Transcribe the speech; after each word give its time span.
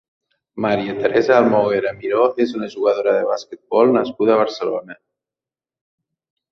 Maria 0.63 0.95
Teresa 1.01 1.35
Almoguera 1.41 1.91
Miró 1.99 2.23
és 2.47 2.55
una 2.61 2.71
jugadora 2.77 3.15
de 3.19 3.29
basquetbol 3.31 3.95
nascuda 4.01 4.35
a 4.39 4.43
Barcelona. 4.45 5.03